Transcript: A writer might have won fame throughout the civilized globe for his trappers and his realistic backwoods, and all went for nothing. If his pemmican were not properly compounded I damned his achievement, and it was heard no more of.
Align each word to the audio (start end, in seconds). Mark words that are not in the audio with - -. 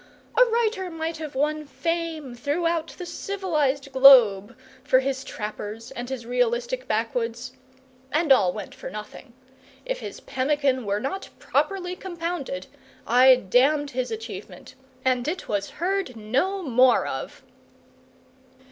A 0.35 0.43
writer 0.45 0.89
might 0.89 1.17
have 1.17 1.35
won 1.35 1.63
fame 1.63 2.33
throughout 2.33 2.87
the 2.97 3.05
civilized 3.05 3.91
globe 3.91 4.57
for 4.83 4.99
his 4.99 5.23
trappers 5.23 5.91
and 5.91 6.09
his 6.09 6.25
realistic 6.25 6.87
backwoods, 6.87 7.51
and 8.11 8.31
all 8.31 8.51
went 8.51 8.73
for 8.73 8.89
nothing. 8.89 9.33
If 9.85 9.99
his 9.99 10.19
pemmican 10.19 10.87
were 10.87 10.99
not 10.99 11.29
properly 11.37 11.95
compounded 11.95 12.65
I 13.05 13.35
damned 13.35 13.91
his 13.91 14.09
achievement, 14.09 14.73
and 15.05 15.27
it 15.27 15.47
was 15.47 15.69
heard 15.69 16.15
no 16.15 16.63
more 16.63 17.05
of. 17.05 17.43